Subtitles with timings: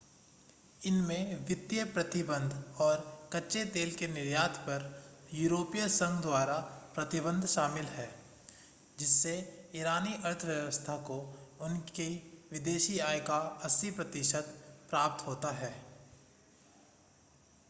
[0.81, 3.03] इनमें वित्तीय प्रतिबंध और
[3.33, 4.85] कच्चे तेल के निर्यात पर
[5.33, 6.55] यूरोपीय संघ द्वारा
[6.95, 8.09] प्रतिबंध शामिल है
[8.99, 9.35] जिससे
[9.75, 11.19] ईरानी अर्थव्यवस्था को
[11.61, 12.09] उनकी
[12.51, 14.49] विदेशी आय का 80%
[14.89, 15.73] प्राप्त होता है